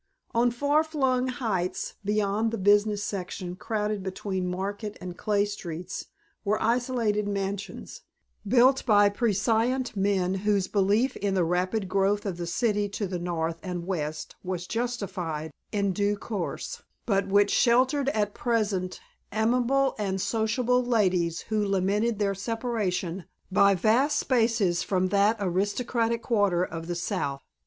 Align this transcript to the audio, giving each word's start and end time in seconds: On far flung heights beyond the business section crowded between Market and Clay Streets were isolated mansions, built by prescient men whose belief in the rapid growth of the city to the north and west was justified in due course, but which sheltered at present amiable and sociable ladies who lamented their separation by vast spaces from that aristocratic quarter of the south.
On 0.33 0.49
far 0.49 0.83
flung 0.83 1.27
heights 1.27 1.93
beyond 2.03 2.49
the 2.49 2.57
business 2.57 3.03
section 3.03 3.55
crowded 3.55 4.01
between 4.01 4.47
Market 4.49 4.97
and 4.99 5.15
Clay 5.15 5.45
Streets 5.45 6.07
were 6.43 6.59
isolated 6.59 7.27
mansions, 7.27 8.01
built 8.47 8.83
by 8.87 9.09
prescient 9.09 9.95
men 9.95 10.33
whose 10.41 10.67
belief 10.67 11.15
in 11.17 11.35
the 11.35 11.43
rapid 11.43 11.87
growth 11.87 12.25
of 12.25 12.37
the 12.37 12.47
city 12.47 12.89
to 12.89 13.05
the 13.05 13.19
north 13.19 13.59
and 13.61 13.85
west 13.85 14.35
was 14.43 14.65
justified 14.65 15.51
in 15.71 15.91
due 15.93 16.17
course, 16.17 16.81
but 17.05 17.27
which 17.27 17.51
sheltered 17.51 18.09
at 18.09 18.33
present 18.33 18.99
amiable 19.31 19.93
and 19.99 20.19
sociable 20.19 20.83
ladies 20.83 21.41
who 21.41 21.63
lamented 21.63 22.17
their 22.17 22.33
separation 22.33 23.25
by 23.51 23.75
vast 23.75 24.17
spaces 24.17 24.81
from 24.81 25.09
that 25.09 25.37
aristocratic 25.39 26.23
quarter 26.23 26.63
of 26.65 26.87
the 26.87 26.95
south. 26.95 27.43